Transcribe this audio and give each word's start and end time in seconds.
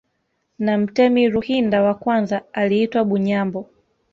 Na 0.59 0.77
mtemi 0.77 1.29
Ruhinda 1.29 1.81
wa 1.83 1.93
kwanza 1.95 2.43
aliitwa 2.53 3.03
Bunyambo 3.05 3.69